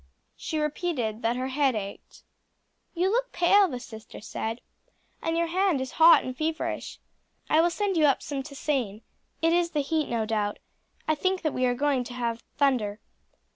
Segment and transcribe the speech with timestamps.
[0.35, 2.23] She repeated that her head ached.
[2.95, 4.59] "You look pale," the sister said,
[5.21, 6.97] "and your hand is hot and feverish.
[7.51, 9.03] I will send you up some tisane.
[9.43, 10.57] It is the heat, no doubt.
[11.07, 12.99] I think that we are going to have thunder."